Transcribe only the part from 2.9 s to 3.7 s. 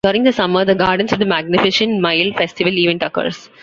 occurs.